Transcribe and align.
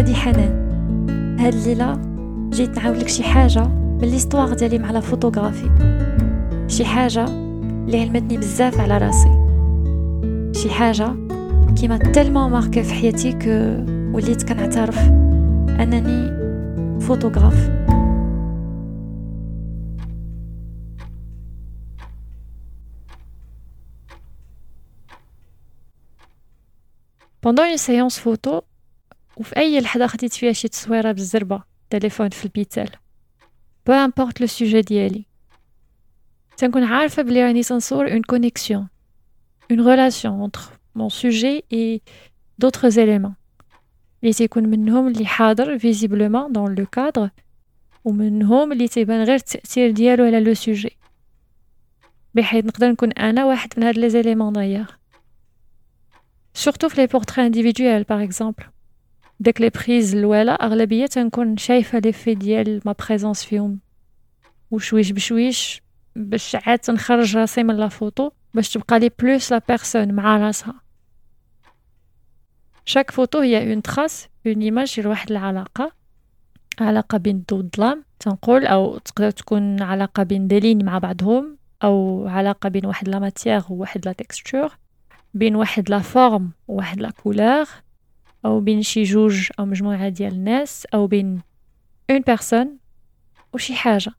هادي 0.00 0.14
حنان. 0.14 0.70
هاد 1.40 1.54
الليلة 1.54 2.00
جيت 2.50 2.78
نعاودلك 2.78 3.08
شي 3.08 3.22
حاجة 3.22 3.68
من 3.68 4.00
l'histoire 4.00 4.54
ديالي 4.54 4.78
مع 4.78 4.90
la 4.90 5.00
photographie. 5.00 5.70
شي 6.68 6.84
حاجة 6.84 7.24
اللي 7.24 8.00
علمتني 8.00 8.36
بزاف 8.36 8.80
على 8.80 8.98
راسي. 8.98 9.30
شي 10.60 10.70
حاجة 10.70 11.16
qui 11.80 11.89
m'a 11.89 11.98
tellement 11.98 12.50
marquée 12.50 12.82
في 12.82 12.94
حياتي 12.94 13.32
que 13.32 13.84
وليت 14.16 14.48
كنعترف 14.48 14.98
أنني 15.68 16.30
فوتوغراف. 17.00 17.70
pendant 27.42 27.66
une 27.66 27.76
séance 27.76 28.18
photo 28.18 28.60
وفي 29.36 29.56
أي 29.56 29.80
لحظة 29.80 30.06
خديت 30.06 30.32
فيها 30.32 30.52
شي 30.52 30.68
تصويرة 30.68 31.12
بالزربة 31.12 31.62
تليفون 31.90 32.28
في 32.28 32.44
البيتال 32.44 32.90
peu 33.86 33.92
importe 33.92 34.40
le 34.40 34.46
sujet 34.46 34.80
ديالي 34.80 35.24
تنكون 36.56 36.84
عارفة 36.84 37.22
بلي 37.22 37.44
راني 37.44 37.62
تنصور 37.62 38.12
une 38.12 38.22
connexion 38.22 38.88
une 39.70 39.88
relation 39.88 40.42
entre 40.42 40.60
mon 40.94 41.08
sujet 41.08 41.64
et 41.72 42.00
d'autres 42.58 42.88
éléments. 42.88 43.40
اللي 44.22 44.32
تيكون 44.32 44.68
منهم 44.68 45.08
اللي 45.08 45.26
حاضر 45.26 45.78
visiblement 45.78 46.52
dans 46.52 46.74
le 46.74 46.86
cadre 46.86 47.30
ومنهم 48.04 48.72
اللي 48.72 48.88
تيبان 48.88 49.22
غير 49.24 49.34
التأثير 49.34 49.90
ديالو 49.90 50.24
على 50.24 50.40
le 50.40 50.54
sujet 50.54 50.96
بحيث 52.34 52.64
نقدر 52.64 52.90
نكون 52.90 53.12
أنا 53.12 53.44
واحد 53.44 53.68
من 53.76 53.82
هاد 53.82 53.98
les 53.98 54.10
éléments 54.10 54.52
d'ailleurs 54.52 54.86
surtout 56.54 56.88
في 56.88 57.00
les 57.00 57.06
portraits 57.06 57.46
individuels 57.46 58.02
par 58.02 58.22
exemple 58.22 58.64
داك 59.40 59.60
les 59.60 59.70
prises 59.70 60.14
الاولى 60.14 60.50
اغلبيه 60.50 61.06
تنكون 61.06 61.56
شايفه 61.56 61.98
les 61.98 62.12
effets 62.12 62.34
ديال 62.34 62.80
ma 62.84 62.94
présence 63.08 63.44
فيهم 63.44 63.80
وشويش 64.70 65.10
بشويش 65.10 65.82
باش 66.16 66.56
عاد 66.56 66.78
تنخرج 66.78 67.36
راسي 67.36 67.62
من 67.62 67.76
la 67.76 67.88
photo 67.88 68.30
باش 68.54 68.72
تبقى 68.72 68.98
لي 68.98 69.10
plus 69.18 69.52
la 69.52 69.62
personne 69.68 70.12
مع 70.12 70.36
راسها 70.36 70.74
chaque 72.84 73.10
photo 73.10 73.38
هي 73.38 73.72
une 73.72 73.82
trace 73.82 74.28
une 74.46 74.60
image 74.60 74.94
ديال 74.96 75.06
واحد 75.08 75.30
العلاقه 75.30 75.92
علاقه 76.80 77.18
بين 77.18 77.36
الضوء 77.36 77.58
والظلام 77.58 78.04
تنقول 78.18 78.66
أو 78.66 78.98
تقدر 78.98 79.30
تكون 79.30 79.82
علاقه 79.82 80.22
بين 80.22 80.48
ظلين 80.48 80.84
مع 80.84 80.98
بعضهم 80.98 81.58
أو 81.84 82.26
علاقه 82.28 82.68
بين 82.68 82.86
واحد 82.86 83.08
la 83.08 83.18
matière 83.18 83.62
وواحد 83.70 84.06
la 84.06 84.12
texture 84.12 84.76
بين 85.34 85.56
واحد 85.56 85.90
la 85.90 85.98
forme 85.98 86.50
وواحد 86.68 87.00
la 87.00 87.10
couleur 87.10 87.66
أو 88.44 88.60
بين 88.60 88.82
شي 88.82 89.02
جوج 89.02 89.48
أو 89.58 89.66
مجموعة 89.66 90.08
ديال 90.08 90.32
الناس 90.32 90.86
أو 90.94 91.06
بين 91.06 91.40
une 92.10 92.20
personne 92.20 92.78
وشي 93.54 93.74
حاجة. 93.74 94.12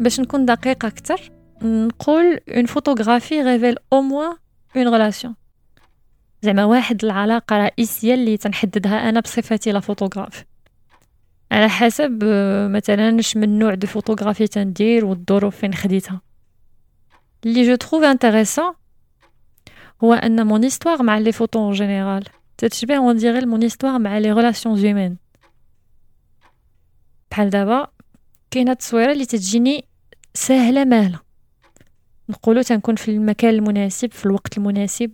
باش 0.00 0.20
نكون 0.20 0.44
دقيقة 0.44 0.88
أكثر 0.88 1.30
نقول 1.62 2.40
une 2.48 2.66
photographie 2.66 3.42
révèle 3.42 3.76
au 3.92 4.00
moins 4.00 4.36
une 4.76 4.88
relation 4.88 5.34
زعما 6.42 6.64
واحد 6.64 7.04
العلاقة 7.04 7.56
رئيسية 7.56 8.14
اللي 8.14 8.36
تنحددها 8.36 9.08
أنا 9.08 9.20
بصفتي 9.20 9.72
la 9.72 9.80
photographe 9.80 10.44
على 11.52 11.68
حسب 11.68 12.24
مثلا 12.70 13.18
اش 13.18 13.36
من 13.36 13.58
نوع 13.58 13.74
de 13.74 13.86
photographie 13.86 14.46
تندير 14.46 15.04
والظروف 15.04 15.56
فين 15.56 15.74
خديتها. 15.74 16.20
اللي 17.44 17.66
je 17.66 17.74
trouve 17.74 18.04
intéressant 18.04 18.74
هو 20.04 20.14
أن 20.14 20.46
mon 20.46 20.64
histoire 20.64 21.02
مع 21.02 21.18
les 21.18 21.32
photos 21.32 21.68
en 21.68 21.72
général 21.72 22.24
تتشبه 22.58 22.96
à 22.96 23.03
un 23.03 23.16
degré 23.16 23.46
mon 23.46 23.64
histoire 23.64 23.98
مع 23.98 24.18
les 24.18 24.32
relations 24.32 24.76
humaines 24.76 25.16
بحال 27.30 27.50
دابا 27.50 27.88
كاينة 28.50 28.72
تصويره 28.72 29.12
اللي 29.12 29.26
تتجيني 29.26 29.84
ساهله 30.34 30.84
ماهله 30.84 31.20
نقولو 32.28 32.62
تنكون 32.62 32.96
في 32.96 33.10
المكان 33.10 33.54
المناسب 33.54 34.12
في 34.12 34.26
الوقت 34.26 34.58
المناسب. 34.58 35.10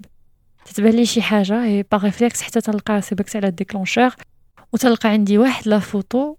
تتبان 0.65 0.93
لي 0.93 1.07
شي 1.07 1.23
حاجة 1.23 1.65
هي 1.65 1.83
par 1.83 2.05
réflexe 2.05 2.43
حتى 2.43 2.61
تلقى 2.61 2.95
راسي 2.95 3.15
بركت 3.15 3.37
على 3.37 3.49
ال 3.49 3.54
déclencheur 3.54 4.15
وتلقى 4.73 5.09
عندي 5.09 5.39
واحد 5.39 5.69
la 5.69 5.79
photo 5.79 6.37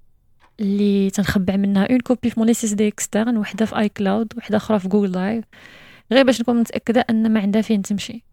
اللي 0.59 1.09
تنخبع 1.09 1.56
منها. 1.56 1.85
une 1.92 2.00
copie 2.00 2.30
في 2.29 2.40
mon 2.40 2.50
SSD 2.50 2.88
externe 2.88 3.38
وحدة 3.38 3.66
في 3.66 3.79
iCloud 3.80 4.34
وحدة 4.38 4.57
أخرى 4.57 4.79
في 4.79 4.88
Google 4.88 5.12
Drive 5.12 5.46
غير 6.12 6.25
باش 6.25 6.41
نكون 6.41 6.59
متأكدة 6.59 7.06
أن 7.09 7.34
ما 7.34 7.40
عندها 7.40 7.62
فين 7.62 7.81
تمشي. 7.81 8.23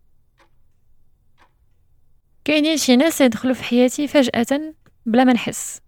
كاينين 2.44 2.76
شي 2.76 2.96
ناس 2.96 3.20
يدخلوا 3.20 3.54
في 3.54 3.64
حياتي 3.64 4.08
فجأة 4.08 4.74
بلا 5.06 5.24
ما 5.24 5.32
نحس. 5.32 5.80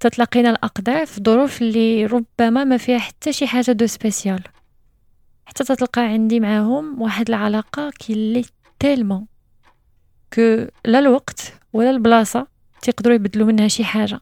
تتلاقينا 0.00 0.50
الاقدار 0.50 1.06
في 1.06 1.20
ظروف 1.26 1.62
اللي 1.62 2.06
ربما 2.06 2.64
ما 2.64 2.76
فيها 2.76 2.98
حتى 2.98 3.32
شي 3.32 3.46
حاجة 3.46 3.72
de 3.72 3.86
spécial 3.86 4.42
حتى 5.46 5.64
تتلقى 5.64 6.02
عندي 6.02 6.40
معاهم 6.40 7.02
واحد 7.02 7.28
العلاقة 7.28 7.90
qui 7.90 8.32
est 8.32 8.44
tellement 8.78 9.26
que 10.32 10.66
لا 10.84 10.98
الوقت 10.98 11.52
ولا 11.72 11.90
البلاصة 11.90 12.46
تيقدروا 12.82 13.14
يبدلوا 13.14 13.46
منها 13.46 13.68
شي 13.68 13.84
حاجة. 13.84 14.20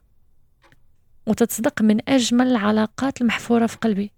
وتتصدق 1.26 1.82
من 1.82 2.08
أجمل 2.08 2.46
العلاقات 2.46 3.20
المحفورة 3.20 3.66
في 3.66 3.76
قلبي. 3.76 4.12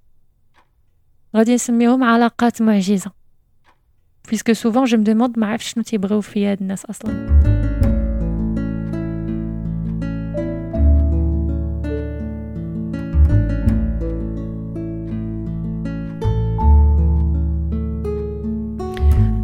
غادي 1.37 1.55
نسميهم 1.55 2.05
علاقات 2.05 2.63
معجزة. 2.63 3.11
puisque 4.31 4.53
souvent 4.53 4.85
je 4.85 4.99
me 4.99 5.08
demande 5.08 5.39
ما 5.39 5.47
عرفتش 5.47 5.73
شنو 5.73 5.85
تيبغيو 5.85 6.21
فيا 6.21 6.53
هاد 6.53 6.61
الناس 6.61 6.85
أصلا. 6.85 7.41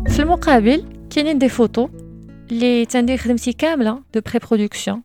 في 0.09 0.23
المقابل 0.23 0.85
كاينين 1.11 1.39
des 1.39 1.49
photos 1.49 1.89
اللي 2.51 2.87
تندير 2.87 3.17
خدمتي 3.17 3.53
كامله 3.53 4.03
de 4.15 4.21
pré-production 4.21 5.03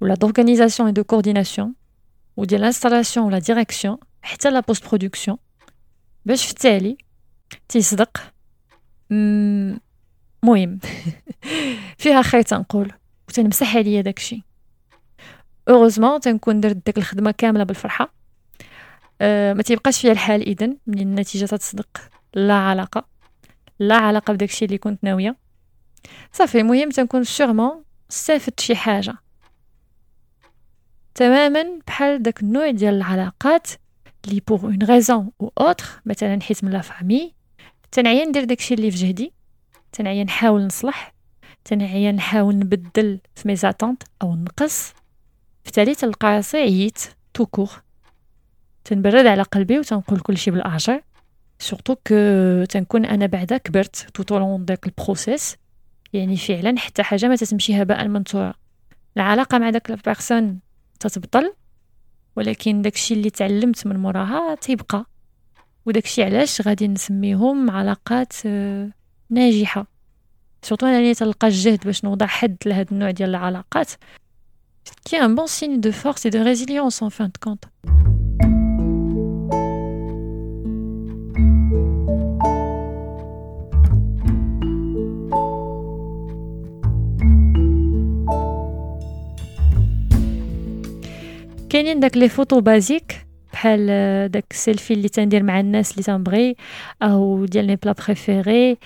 ولا 0.00 0.14
d'organisation 0.14 0.88
et 0.88 0.92
de 0.92 1.04
coordination 1.04 1.74
وديال 2.36 2.60
l'installation 2.60 3.26
ولا 3.26 3.38
direction 3.38 3.96
حتى 4.22 4.50
la 4.50 4.60
post-production 4.60 5.36
باش 6.24 6.44
في 6.46 6.50
التالي 6.50 6.96
تيصدق 7.68 8.22
مهم 10.42 10.78
فيها 11.98 12.22
خير 12.22 12.42
تنقول 12.42 12.92
وتنمسح 13.28 13.76
عليا 13.76 14.00
داكشي 14.00 14.42
heureusement 15.68 16.20
تنكون 16.20 16.60
درت 16.60 16.86
داك 16.86 16.98
الخدمه 16.98 17.30
كامله 17.30 17.64
بالفرحه 17.64 18.14
ما 19.20 19.62
تيبقاش 19.62 20.00
فيها 20.00 20.12
الحال 20.12 20.48
اذن 20.48 20.76
من 20.86 20.98
النتيجه 20.98 21.46
تتصدق 21.46 21.88
لا 22.34 22.54
علاقه 22.54 23.04
لا 23.78 23.94
علاقه 23.96 24.34
بداكشي 24.34 24.64
اللي 24.64 24.78
كنت 24.78 25.04
ناويه 25.04 25.41
صافي 26.32 26.60
المهم 26.60 26.90
تنكون 26.90 27.24
sûrement 27.24 27.84
استفدت 28.10 28.60
شي 28.60 28.76
حاجة 28.76 29.14
تماما 31.14 31.78
بحال 31.86 32.22
داك 32.22 32.42
النوع 32.42 32.70
ديال 32.70 32.94
العلاقات 32.94 33.68
لي 34.26 34.40
pour 34.48 34.64
une 34.64 34.78
raison 34.82 35.30
ou 35.40 35.52
autre 35.60 35.84
مثلا 36.06 36.40
حيت 36.40 36.64
من 36.64 36.70
la 36.70 36.80
famille 36.80 37.34
تنعيا 37.92 38.24
ندير 38.24 38.44
داكشي 38.44 38.74
اللي 38.74 38.90
في 38.90 38.96
جهدي 38.96 39.32
تنعيا 39.92 40.24
نحاول 40.24 40.66
نصلح 40.66 41.14
تنعيا 41.64 42.12
نحاول 42.12 42.58
نبدل 42.58 43.20
في 43.34 43.48
mes 43.48 43.56
attentes 43.56 44.02
أو 44.22 44.34
نقص 44.34 44.92
بالتالي 45.64 45.94
تلقى 45.94 46.28
راسي 46.28 46.56
عييت 46.56 46.98
tout 47.34 47.46
court 47.46 47.82
تنبرد 48.84 49.26
على 49.26 49.42
قلبي 49.42 49.78
وتنقول 49.78 50.20
كلشي 50.20 50.50
بالاجر 50.50 51.00
surtout 51.58 51.94
que 51.94 52.64
تنكون 52.64 53.04
أنا 53.04 53.26
بعدا 53.26 53.56
كبرت 53.56 53.96
tout 54.14 54.22
au 54.22 54.36
long 54.36 54.64
داك 54.64 54.86
ال 54.86 54.93
processus 54.93 55.56
يعني 56.12 56.36
فعلا 56.36 56.78
حتى 56.78 57.02
حاجة 57.02 57.28
ما 57.28 57.36
تتمشي 57.36 57.82
هباء 57.82 58.08
منثورا 58.08 58.54
العلاقة 59.16 59.58
مع 59.58 59.70
داك 59.70 59.90
ال 59.90 59.98
personne 59.98 60.60
تتبطل 61.00 61.52
ولكن 62.36 62.82
داكشي 62.82 63.14
اللي 63.14 63.30
تعلمت 63.30 63.86
من 63.86 63.96
موراها 63.96 64.54
تيبقى. 64.54 65.06
وداكشي 65.86 66.22
علاش 66.22 66.60
غادي 66.60 66.88
نسميهم 66.88 67.70
علاقات 67.70 68.32
آه، 68.46 68.90
ناجحة. 69.30 69.86
surtout 70.62 70.86
أنا 70.86 70.98
اللي 70.98 71.14
تلقى 71.14 71.46
الجهد 71.48 71.84
باش 71.84 72.04
نوضع 72.04 72.26
حد 72.26 72.56
لهاد 72.66 72.92
النوع 72.92 73.10
ديال 73.10 73.30
العلاقات. 73.30 73.90
qui 75.04 75.16
est 75.16 75.27
un 75.27 75.34
bon 75.34 75.46
signe 75.46 75.80
de 75.80 75.92
force 75.92 76.30
et 76.30 76.36
de 76.36 76.42
résilience 76.42 77.02
en 77.02 77.08
fin 77.08 77.26
de 77.26 77.40
compte 77.40 77.64
كاينين 91.72 92.00
داك 92.00 92.16
les 92.16 92.28
photos 92.28 92.60
basiques 92.60 93.26
بحال 93.52 93.86
داك 94.30 94.44
السيلفي 94.50 94.94
اللي 94.94 95.08
تندير 95.08 95.42
مع 95.42 95.60
الناس 95.60 95.92
اللي 95.92 96.02
تنبغي 96.02 96.56
أو 97.02 97.44
ديال 97.44 97.64
les 97.64 97.76
plats 97.76 97.92
préférés 97.92 98.78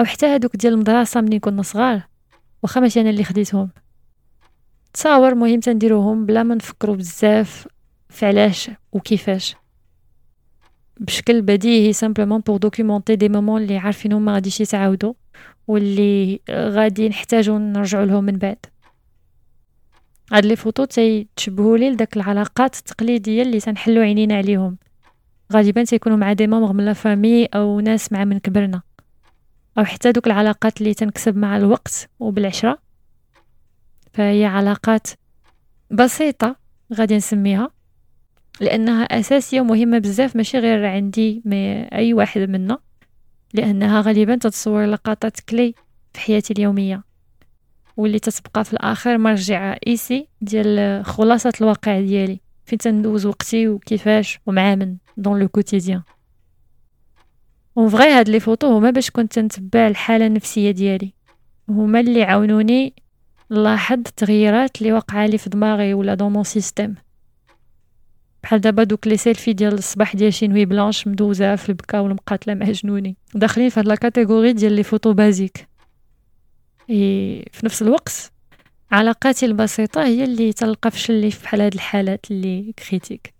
أو 0.00 0.04
حتى 0.04 0.26
هادوك 0.26 0.56
ديال 0.56 0.72
المدرسة 0.72 1.20
ملي 1.20 1.38
كنا 1.38 1.62
صغار 1.62 2.02
واخا 2.62 2.80
ماشي 2.80 3.00
أنا 3.00 3.10
اللي 3.10 3.24
خديتهم. 3.24 3.70
تصاور 4.92 5.34
مهم 5.34 5.60
تنديروهم 5.60 6.26
بلا 6.26 6.42
ما 6.42 6.54
نفكروا 6.54 6.96
بزاف 6.96 7.68
فعلاش 8.08 8.70
وكيفاش. 8.92 9.56
بشكل 11.00 11.42
بديهي 11.42 11.92
simplement 11.92 12.40
pour 12.40 12.56
documenter 12.56 13.16
des 13.16 13.28
moments 13.28 13.62
اللي 13.62 13.78
عارفينهم 13.78 14.24
ما 14.24 14.34
غاديش 14.34 14.60
يتعاودوا 14.60 15.12
واللي 15.68 16.40
غادي 16.50 17.08
نحتاجو 17.08 17.58
نرجعوا 17.58 18.06
لهم 18.06 18.24
من 18.24 18.38
بعد. 18.38 18.66
هاد 20.34 20.46
les 20.46 20.56
photos 20.56 20.84
تيتشبهوا 20.84 21.76
لي 21.76 21.90
لداك 21.90 22.16
العلاقات 22.16 22.76
التقليدية 22.76 23.42
اللي 23.42 23.60
تنحلو 23.60 24.00
عينينا 24.00 24.36
عليهم. 24.36 24.78
غالبا 25.52 25.84
تيكونوا 25.84 26.18
مع 26.18 26.32
des 26.32 26.46
membres 26.46 26.72
من 26.72 26.84
la 26.84 26.92
famille 26.92 27.44
أو 27.44 27.80
ناس 27.80 28.12
مع 28.12 28.24
من 28.24 28.38
كبرنا. 28.38 28.82
أو 29.78 29.84
حتى 29.84 30.12
دوك 30.12 30.26
العلاقات 30.26 30.80
اللي 30.80 30.94
تنكسب 30.94 31.36
مع 31.36 31.56
الوقت 31.56 32.10
وبالعشرة. 32.20 32.78
فهي 34.12 34.44
علاقات 34.44 35.08
بسيطة 35.90 36.56
غادي 36.94 37.16
نسميها. 37.16 37.70
لأنها 38.60 39.02
أساسية 39.04 39.60
ومهمة 39.60 39.98
بزاف 39.98 40.36
ماشي 40.36 40.58
غير 40.58 40.86
عندي 40.86 41.42
mais 41.44 41.82
أي 41.82 42.14
واحد 42.14 42.40
منا. 42.40 42.78
لأنها 43.52 44.00
غالبا 44.00 44.36
تتصور 44.36 44.84
لقطات 44.86 45.40
clés 45.40 45.74
في 46.12 46.20
حياتي 46.20 46.52
اليومية. 46.52 47.13
واللي 47.96 48.18
تتبقى 48.18 48.64
في 48.64 48.72
الآخر 48.72 49.18
مرجع 49.18 49.72
رئيسي 49.72 50.28
ديال 50.40 51.04
خلاصة 51.04 51.52
الواقع 51.60 52.00
ديالي. 52.00 52.40
فين 52.64 52.78
تندوز 52.78 53.26
وقتي 53.26 53.68
وكيفاش 53.68 54.40
ومع 54.46 54.74
من 54.74 54.96
dans 55.16 55.40
le 55.40 55.48
quotidien 55.48 56.02
en 57.78 57.88
vrai 57.88 58.08
هاد 58.08 58.28
les 58.28 58.40
photos 58.40 58.66
هما 58.76 58.90
باش 58.90 59.10
كنت 59.10 59.38
نتبع 59.38 59.86
الحالة 59.86 60.26
النفسية 60.26 60.70
ديالي. 60.70 61.12
هما 61.68 62.00
اللي 62.00 62.22
عاونوني 62.22 62.94
نلاحظ 63.50 63.98
التغييرات 63.98 64.82
اللي 64.82 64.92
وقع 64.92 65.26
لي 65.26 65.38
في 65.38 65.50
دماغي 65.50 65.94
ولا 65.94 66.14
dans 66.14 66.32
mon 66.32 66.44
système 66.44 66.94
بحال 68.42 68.60
دابا 68.60 68.84
دوك 68.84 69.06
les 69.06 69.16
selfies 69.16 69.52
ديال 69.52 69.74
الصباح 69.74 70.16
ديال 70.16 70.34
شي 70.34 70.46
nuit 70.48 70.64
blanche 70.64 71.06
مدوزة 71.08 71.56
في 71.56 71.68
البكا 71.68 72.00
ولا 72.00 72.14
مقاتله 72.14 72.54
مع 72.54 72.70
جنوني 72.70 73.16
داخلين 73.34 73.68
في 73.68 73.80
هاد 73.80 73.88
la 73.88 73.94
catégorie 73.94 74.52
ديال 74.52 74.72
les 74.72 74.82
photos 74.82 75.12
basiques 75.12 75.68
في 76.86 77.60
نفس 77.64 77.82
الوقت. 77.82 78.32
علاقاتي 78.90 79.46
البسيطة 79.46 80.04
هي 80.04 80.24
اللي 80.24 80.52
تلقى 80.52 80.90
فشل 80.90 81.30
في 81.30 81.42
بحال 81.42 81.60
هاد 81.60 81.74
الحالات 81.74 82.30
اللي 82.30 82.72
critiques. 82.72 83.34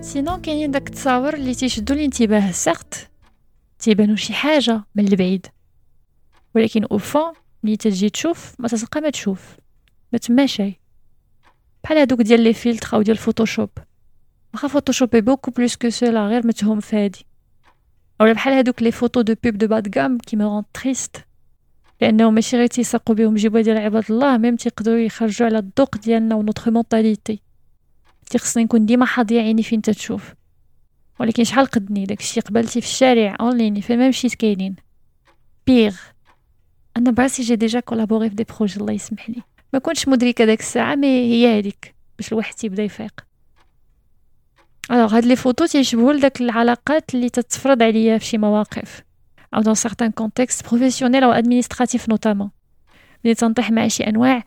sinon 0.00 0.40
كاينين 0.40 0.70
داك 0.70 0.88
التصاور 0.88 1.34
اللي 1.34 1.54
تيشدو 1.54 1.94
الانتباه 1.94 2.50
certes 2.50 3.08
تيبانو 3.78 4.16
شي 4.16 4.32
حاجة 4.34 4.84
من 4.94 5.08
البعيد. 5.08 5.46
ولكن 6.54 6.84
au 6.84 6.98
fond 6.98 7.32
ملي 7.66 7.76
تجي 7.76 8.10
تشوف 8.10 8.54
ما 8.58 8.68
تلقى 8.68 9.00
ما 9.00 9.10
تشوف. 9.10 9.56
ما 10.12 10.18
تما 10.18 10.46
شي. 10.46 10.80
بحال 11.84 11.98
هادوك 11.98 12.22
ديال 12.22 12.40
les 12.40 12.52
filtres 12.52 12.96
أو 12.96 13.02
ديال 13.02 13.16
Photoshop. 13.16 13.70
واخا 14.54 14.68
Photoshop 14.68 15.16
beaucoup 15.16 15.50
plus 15.50 15.76
que 15.76 15.90
cela 15.90 16.26
غير 16.26 16.46
متهم 16.46 16.80
فادي 16.80 17.26
أولا 18.20 18.32
بحال 18.32 18.54
هادوك 18.54 18.82
les 18.82 18.90
photos 18.90 19.20
de 19.20 19.34
pub 19.44 19.58
de 19.58 19.66
bas 19.66 19.98
de 19.98 20.18
gamme 20.18 20.36
qui 20.36 20.62
m'attristent 20.74 21.16
لأنه 22.00 22.30
ماشي 22.30 22.56
غير 22.56 22.66
تيسرقوا 22.66 23.14
بهم 23.14 23.34
جيبوا 23.34 23.60
ديال 23.60 23.78
عباد 23.78 24.04
الله 24.10 24.38
même 24.38 24.56
تيقدروا 24.56 24.98
يخرجوا 24.98 25.46
على 25.46 25.58
الذوق 25.58 25.96
ديالنا 25.96 26.34
و 26.34 26.40
notre 26.40 26.70
mentalité 26.70 27.40
تيخصني 28.30 28.64
نكون 28.64 28.86
ديما 28.86 29.06
حاضيه 29.06 29.40
عيني 29.40 29.62
فين 29.62 29.82
تتشوف. 29.82 30.34
ولكن 31.20 31.44
شحال 31.44 31.66
قدني؟ 31.66 32.04
داكشي 32.04 32.40
قبلتي 32.40 32.80
في 32.80 32.86
الشارع 32.86 33.36
اونلاين 33.40 33.80
فما 33.80 34.08
مشيت 34.08 34.34
كاينين. 34.34 34.76
pire 35.66 35.96
أنا 36.96 37.10
براسي 37.10 37.42
j'ai 37.42 37.56
déjà 37.56 37.80
collaboré 37.80 38.28
في 38.28 38.34
des 38.34 38.44
projets 38.44 38.80
الله 38.80 38.92
يسمح 38.92 39.30
لي 39.30 39.42
ما 39.72 39.78
كنتش 39.78 40.08
مدركة 40.08 40.44
داك 40.44 40.60
الساعة 40.60 40.94
mais 40.94 41.06
هي 41.06 41.58
هذيك 41.58 41.94
باش 42.18 42.32
الواحد 42.32 42.54
تيبدا 42.54 42.82
يفيق. 42.82 43.26
alors 44.90 45.16
هاد 45.16 45.24
les 45.24 45.36
photos 45.36 45.66
تيشبهوا 45.66 46.12
لداك 46.12 46.40
العلاقات 46.40 47.14
اللي 47.14 47.30
تتفرض 47.30 47.82
عليا 47.82 48.18
في 48.18 48.24
شي 48.24 48.38
مواقف 48.38 49.02
أو 49.54 49.60
dans 49.60 49.74
certains 49.74 50.10
contextes 50.10 50.68
professionnels 50.68 51.24
أو 51.24 51.32
administratifs 51.32 52.08
notamment 52.08 52.50
ملي 53.24 53.34
تنطيح 53.34 53.70
مع 53.70 53.88
شي 53.88 54.04
أنواع. 54.04 54.44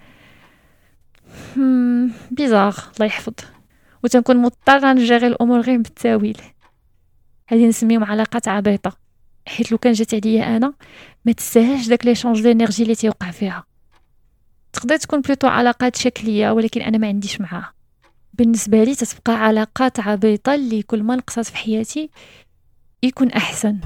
bizarres 2.31 2.76
الله 2.95 3.06
يحفظ. 3.06 3.34
وتنكون 4.04 4.38
مضطرة 4.38 4.94
نجيري 4.94 5.28
الأمور 5.28 5.62
غير 5.62 5.78
بالتأويل. 5.78 6.42
هذه 7.48 7.68
نسميهم 7.68 8.04
علاقات 8.04 8.48
عبيطة. 8.48 9.09
حيت 9.48 9.72
لو 9.72 9.78
كان 9.78 9.94
جات 9.94 10.14
عليا 10.14 10.58
أنا 10.58 10.74
ما 11.26 11.32
تستاهلش 11.32 11.88
داك 11.88 12.06
l'échange 12.06 12.42
d'énergie 12.42 12.84
اللي 12.84 12.96
تيوقع 12.96 13.32
فيها. 13.32 13.64
تقدر 14.74 14.98
تكون 14.98 15.22
plutôt 15.22 15.48
علاقات 15.48 15.96
شكلية 15.96 16.52
ولكن 16.52 16.82
أنا 16.82 16.98
ما 16.98 17.08
عنديش 17.08 17.42
معاها. 17.42 17.74
بالنسبة 18.34 18.84
لي 18.84 18.96
تتبقى 18.96 19.34
علاقات 19.34 20.00
عبيطة 20.00 20.56
اللي 20.56 20.82
كل 20.82 21.04
ما 21.04 21.16
نقصات 21.16 21.46
في 21.46 21.58
حياتي 21.58 22.10
يكون 23.04 23.32
أحسن. 23.32 23.80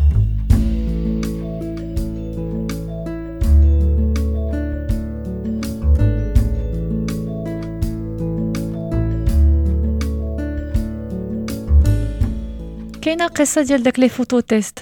كاينة 13.01 13.27
قصة 13.27 13.61
ديال 13.61 13.83
داك 13.83 13.99
les 13.99 14.09
photos 14.09 14.39
tests؟ 14.39 14.79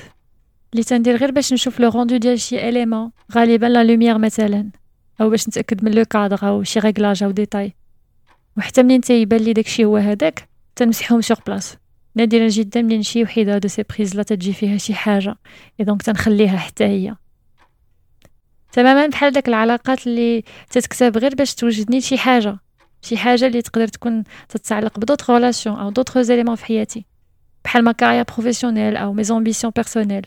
اللي 0.73 0.83
تندير 0.83 1.15
غير 1.15 1.31
باش 1.31 1.53
نشوف 1.53 1.79
le 1.79 1.89
rendu 1.89 2.17
ديال 2.17 2.39
شي 2.39 2.69
élément 2.69 3.11
غالبا 3.33 3.65
la 3.65 3.83
lumière 3.83 4.17
مثلا 4.17 4.69
أو 5.21 5.29
باش 5.29 5.47
نتأكد 5.47 5.83
من 5.83 5.91
le 5.91 6.05
cadre 6.05 6.47
أو 6.47 6.63
شي 6.63 6.79
réglage 6.79 7.23
أو 7.23 7.31
détail. 7.31 7.73
وحتى 8.57 8.83
منين 8.83 9.01
تيبان 9.01 9.41
لي 9.41 9.53
داكشي 9.53 9.85
هو 9.85 9.97
هذاك 9.97 10.49
تنمسحهم 10.75 11.21
sur 11.21 11.37
place 11.47 11.77
نادرا 12.15 12.47
جدا 12.47 12.81
منين 12.81 12.97
نمشي 12.97 13.23
وحده 13.23 13.57
de 13.57 13.67
ces 13.67 13.83
prises-là 13.83 14.23
تجي 14.23 14.53
فيها 14.53 14.77
شي 14.77 14.93
حاجة 14.93 15.35
et 15.79 15.85
donc 15.85 16.01
تنخليها 16.01 16.57
حتى 16.57 16.83
هي. 16.83 17.15
تماما 18.71 19.07
بحال 19.07 19.33
داك 19.33 19.47
العلاقات 19.47 20.07
اللي 20.07 20.43
تتكتب 20.69 21.17
غير 21.17 21.35
باش 21.35 21.55
توجدني 21.55 22.01
شي 22.01 22.17
حاجة 22.17 22.57
شي 23.01 23.17
حاجة 23.17 23.47
اللي 23.47 23.61
تقدر 23.61 23.87
تكون 23.87 24.23
تتعلق 24.49 24.99
ب 24.99 25.03
d'autres 25.03 25.31
relations 25.31 25.79
أو 25.79 25.89
d'autres 25.89 26.17
éléments 26.17 26.55
في 26.55 26.65
حياتي. 26.65 27.05
بحال 27.63 27.83
ma 27.83 27.91
carrière 27.91 28.23
professionnelle 28.23 28.97
أو 28.97 29.13
mes 29.13 29.23
ambitions 29.23 29.73
personnelles 29.75 30.25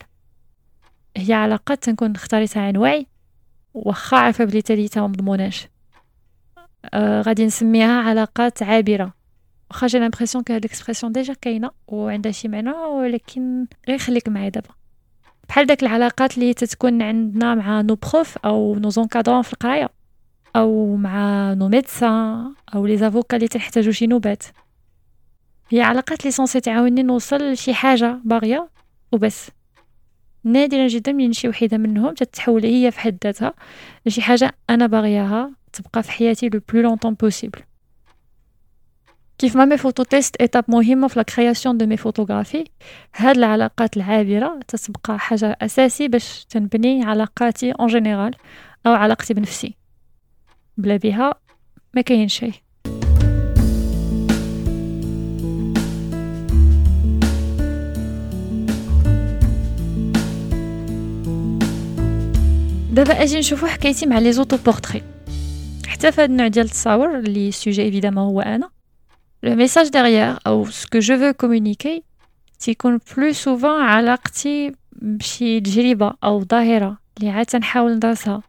هي 1.16 1.32
علاقات 1.32 1.84
تنكون 1.84 2.14
اختاريتها 2.14 2.62
عن 2.62 2.76
وعي 2.76 3.06
واخا 3.74 4.16
عارفة 4.16 4.44
بلي 4.44 4.62
تاليتها 4.62 5.06
مضموناش. 5.06 5.68
آه 6.94 7.22
غادي 7.22 7.46
نسميها 7.46 8.02
علاقات 8.02 8.62
عابرة. 8.62 9.14
واخا 9.70 9.86
j'ai 9.86 9.98
l'impression 9.98 10.44
que 10.44 10.52
هاد 10.52 10.64
ال 10.64 10.69
expression 10.69 11.12
déjà 11.12 11.34
كاينة 11.34 11.70
وعندها 11.86 12.32
شي 12.32 12.48
معنى 12.48 12.70
ولكن 12.70 13.66
غير 13.88 13.98
خليك 13.98 14.28
معايا 14.28 14.48
دابا. 14.48 14.68
بحال 15.48 15.66
داك 15.66 15.82
العلاقات 15.82 16.38
اللي 16.38 16.54
تتكون 16.54 17.02
عندنا 17.02 17.54
مع 17.54 17.80
nos 17.80 17.94
profs 17.94 18.38
أو 18.38 18.74
nos 18.74 18.90
encadrants 18.90 19.42
في 19.42 19.52
القراية 19.52 19.90
أو 20.56 20.96
مع 20.96 21.52
nos 21.54 21.68
médecins 21.68 22.54
أو 22.74 22.86
les 22.86 22.96
avocats 22.96 23.36
اللي 23.36 23.48
تنحتاجو 23.48 23.90
شي 23.90 24.06
نوبات. 24.06 24.44
هي 25.68 25.80
علاقات 25.82 26.24
اللي 26.24 26.30
censées 26.30 26.60
تعاوني 26.60 27.02
نوصل 27.02 27.52
لشي 27.52 27.74
حاجة 27.74 28.20
باغية 28.24 28.68
وبس. 29.12 29.50
نادرا 30.44 30.86
جدا 30.86 31.12
من 31.12 31.32
شي 31.32 31.48
وحده 31.48 31.78
منهم 31.78 32.14
تتحول 32.14 32.66
هي 32.66 32.90
في 32.90 33.00
حد 33.00 33.18
ذاتها 33.24 33.54
لشي 34.06 34.22
حاجة 34.22 34.52
أنا 34.70 34.86
باغياها 34.86 35.50
تبقى 35.72 36.02
في 36.02 36.10
حياتي 36.10 36.48
le 36.48 36.60
plus 36.72 36.82
longtemps 36.82 37.14
possible 37.14 37.60
كيف 39.38 39.56
ما 39.56 39.64
mes 39.64 39.76
photos 39.78 40.02
tests 40.02 40.36
étape 40.36 40.64
مهمة 40.68 41.08
في 41.08 41.18
la 41.18 41.22
création 41.22 41.78
de 41.78 41.86
mes 41.86 41.96
photographies 41.96 42.64
هاد 43.16 43.36
العلاقات 43.36 43.96
العابرة 43.96 44.60
تتبقى 44.68 45.18
حاجة 45.18 45.56
أساسي 45.62 46.08
باش 46.08 46.44
تنبني 46.44 47.04
علاقاتي 47.04 47.72
en 47.72 47.86
général 47.86 48.34
أو 48.86 48.92
علاقتي 48.92 49.34
بنفسي. 49.34 49.74
بلا 50.76 50.96
بها 50.96 51.34
ما 51.94 52.00
كاين 52.02 52.28
شيء 52.28 52.63
دابا 62.94 63.22
أجي 63.22 63.38
نشوفو 63.38 63.66
حكايتي 63.66 64.06
مع 64.06 64.18
les 64.18 64.32
autoportraits 64.32 65.02
حتى 65.86 66.12
في 66.12 66.22
هاد 66.22 66.30
النوع 66.30 66.48
ديال 66.48 66.64
التصاور 66.66 67.18
اللي 67.18 67.48
ال 67.48 67.54
sujet 67.54 67.82
évidemment 67.82 68.24
هو 68.24 68.40
أنا 68.40 68.70
message 69.46 69.90
derrière 69.90 70.38
ou 70.46 70.66
ce 70.70 70.86
que 70.86 71.00
je 71.00 71.12
veux 71.12 71.32
communiquer 71.32 72.02
تيكون 72.58 72.98
plus 72.98 73.34
souvent 73.34 73.64
علاقتي 73.64 74.72
بشي 74.92 75.60
تجربة 75.60 76.12
أو 76.24 76.44
ظاهرة 76.44 76.98
اللي 77.18 77.30
عاد 77.30 77.46
تنحاول 77.46 77.94
ندرسها. 77.94 78.42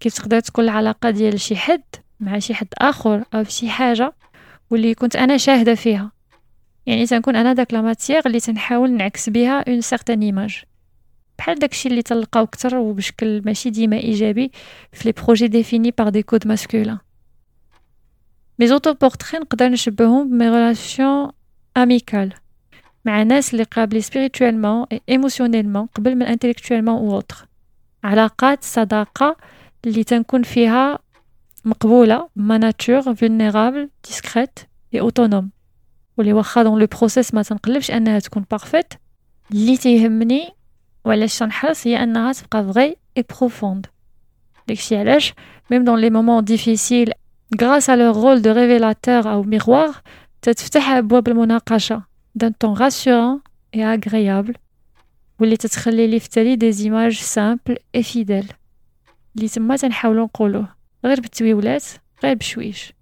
كيف 0.00 0.14
تقدر 0.14 0.40
تكون 0.40 0.64
العلاقة 0.64 1.10
ديال 1.10 1.40
شي 1.40 1.56
حد 1.56 1.82
مع 2.20 2.38
شي 2.38 2.54
حد 2.54 2.68
آخر 2.78 3.24
أو 3.34 3.44
شي 3.44 3.70
حاجة 3.70 4.12
واللي 4.70 4.94
كنت 4.94 5.16
أنا 5.16 5.36
شاهدة 5.36 5.74
فيها. 5.74 6.12
يعني 6.86 7.06
تنكون 7.06 7.36
أنا 7.36 7.52
داك 7.52 7.74
لا 7.74 7.96
اللي 8.26 8.40
تنحاول 8.40 8.92
نعكس 8.92 9.28
بها 9.28 9.64
une 9.68 9.80
certaine 9.80 10.22
image 10.22 10.64
بحال 11.38 11.58
داكشي 11.58 11.88
اللي 11.88 12.02
تلقاو 12.02 12.46
كتر 12.46 12.76
وبشكل 12.76 13.42
ماشي 13.44 13.70
ديما 13.70 13.96
إيجابي 13.96 14.50
في 14.92 15.08
les 15.08 15.12
projets 15.12 15.48
définis 15.48 15.90
par 15.98 16.08
des 16.08 16.22
codes 16.22 16.46
masculins 16.48 16.98
mes 18.58 18.66
autoportraits 18.66 19.38
نقدر 19.38 19.68
نشبههم 19.68 20.30
ب 20.30 20.35
mes 20.35 20.48
relations 20.48 21.30
amicales 21.76 22.32
مع 23.04 23.22
ناس 23.22 23.52
اللي 23.52 23.64
قابلي 23.64 24.00
spirituellement 24.00 24.86
et 24.92 25.00
émotionnellement 25.08 25.86
قبل 25.86 26.14
من 26.14 26.22
intellectuellement 26.22 26.94
ou 26.94 27.14
autre 27.14 27.48
علاقات 28.04 28.64
صداقة 28.64 29.36
اللي 29.84 30.04
تنكون 30.04 30.42
فيها 30.42 30.98
مقبولة 31.64 32.28
ب 32.36 32.43
ma 32.43 32.58
nature 32.58 33.14
vulnérable 33.14 33.90
discrète 34.04 34.47
et 34.47 34.58
autonome 34.94 35.50
واللي 36.16 36.32
واخا 36.32 36.62
dans 36.62 36.78
le 36.80 36.86
processus 36.86 37.34
ما 37.34 37.42
تنقلبش 37.42 37.90
أنها 37.90 38.18
تكون 38.18 38.44
parfaite 38.50 38.94
اللي 39.52 39.76
تيهمني 39.76 40.48
وعلاش 41.04 41.38
تنحرص 41.38 41.86
هي 41.86 42.02
انها 42.02 42.32
تبقى 42.32 42.64
vraie 42.64 42.96
et 43.16 43.24
profonde 43.38 43.86
داكشي 44.68 44.96
علاش 44.96 45.34
même 45.70 45.84
dans 45.84 45.98
les 46.00 46.10
moments 46.10 46.44
difficiles 46.44 47.12
grâce 47.60 47.90
à 47.90 47.96
leur 47.96 48.16
rôle 48.16 48.42
de 48.42 48.52
révélateur 48.52 49.32
ou 49.32 49.42
miroir 49.42 49.94
تتفتح 50.42 50.88
ابواب 50.90 51.28
المناقشه 51.28 52.02
dans 52.34 52.52
un 52.60 52.66
ton 52.66 52.76
rassurant 52.76 53.40
et 53.74 53.84
agréable 53.84 54.54
واللي 55.40 55.56
تتخلي 55.56 56.06
لي 56.06 56.20
فتالي 56.20 56.56
des 56.56 56.72
images 56.72 57.12
simples 57.18 57.76
et 57.94 58.02
fidèles 58.02 58.46
اللي 59.36 59.48
تما 59.48 59.76
تنحاولو 59.76 60.24
نقولوه 60.24 60.68
غير 61.04 61.20
بالشوية 61.20 61.70
ولا 61.70 61.84
غير 62.24 62.34
بشويش 62.34 62.92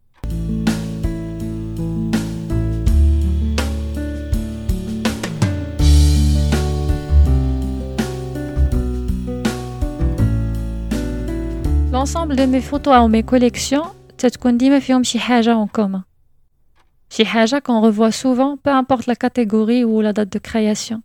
L'ensemble 11.91 12.35
de 12.35 12.45
mes 12.45 12.61
photos 12.61 12.95
ou 13.03 13.07
mes 13.07 13.23
collections 13.23 13.87
تتكون 14.17 14.57
ديما 14.57 14.79
فيهم 14.79 15.03
شي 15.03 15.19
حاجة 15.19 15.65
en 15.65 15.67
commun. 15.67 16.01
شي 17.09 17.25
حاجة 17.25 17.59
qu'on 17.59 17.81
revoit 17.81 18.11
souvent, 18.11 18.57
peu 18.57 18.69
importe 18.69 19.05
la 19.05 19.15
catégorie 19.15 19.83
ou 19.83 20.01
la 20.01 20.13
date 20.13 20.29
de 20.29 20.39
création. 20.39 21.01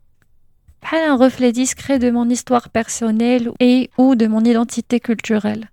بحال 0.83 1.11
un 1.11 1.17
reflet 1.17 1.52
discret 1.52 1.99
de 1.99 2.11
mon 2.11 2.29
histoire 2.29 2.69
personnelle 2.69 3.50
et 3.61 3.91
ou 3.99 4.14
de 4.14 4.26
mon 4.26 4.41
identité 4.45 5.00
culturelle. 5.00 5.69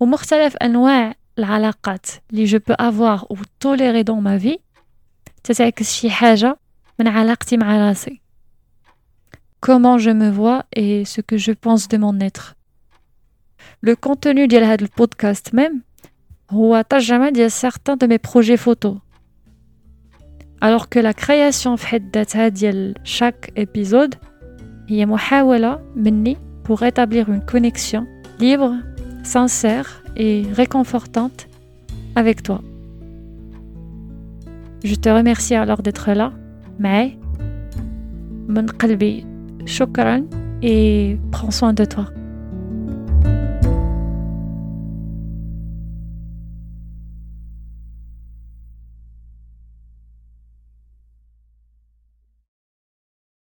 ومختلف 0.00 0.56
أنواع 0.56 1.14
العلاقات 1.38 2.06
اللي 2.30 2.46
je 2.46 2.58
peux 2.58 2.76
avoir 2.78 3.26
ou 3.30 3.36
tolérer 3.58 4.04
dans 4.04 4.20
ma 4.20 4.36
vie 4.36 4.58
تتعكس 5.44 5.92
شي 5.92 6.10
حاجة 6.10 6.58
من 7.00 7.08
علاقتي 7.08 7.56
مع 7.56 7.88
راسي. 7.88 8.20
Comment 9.66 9.98
je 9.98 10.10
me 10.10 10.30
vois 10.30 10.64
et 10.76 11.04
ce 11.04 11.20
que 11.22 11.38
je 11.38 11.52
pense 11.52 11.88
de 11.88 11.96
mon 11.96 12.20
être. 12.20 12.54
Le 13.81 13.95
contenu 13.95 14.47
de 14.47 14.57
podcast 14.87 15.53
même, 15.53 15.81
c'est 16.51 16.99
jamais 16.99 17.31
certains 17.49 17.95
de 17.95 18.07
mes 18.07 18.19
projets 18.19 18.57
photos. 18.57 18.97
Alors 20.61 20.89
que 20.89 20.99
la 20.99 21.13
création 21.13 21.77
de 22.11 22.23
chaque 23.03 23.51
épisode 23.55 24.15
est 24.99 25.05
une 25.95 26.37
pour 26.63 26.83
établir 26.83 27.29
une 27.29 27.45
connexion 27.45 28.05
libre, 28.39 28.73
sincère 29.23 30.03
et 30.17 30.43
réconfortante 30.53 31.47
avec 32.15 32.43
toi. 32.43 32.61
Je 34.83 34.95
te 34.95 35.09
remercie 35.09 35.55
alors 35.55 35.81
d'être 35.81 36.11
là, 36.11 36.31
mais 36.79 37.17
mon 38.47 38.65
et 40.61 41.17
prends 41.31 41.51
soin 41.51 41.73
de 41.73 41.85
toi. 41.85 42.07